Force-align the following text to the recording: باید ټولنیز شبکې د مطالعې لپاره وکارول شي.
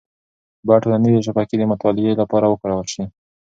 باید 0.65 0.83
ټولنیز 0.83 1.17
شبکې 1.27 1.55
د 1.57 1.63
مطالعې 1.71 2.13
لپاره 2.21 2.45
وکارول 2.47 2.87
شي. 2.93 3.03